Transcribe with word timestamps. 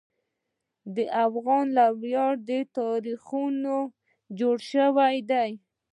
د 0.95 0.97
افغان 1.25 1.65
له 1.77 1.85
ویاړه 2.01 2.59
تاریخونه 2.77 3.73
جوړ 4.39 4.57
شوي 4.71 5.15
دي. 5.31 5.51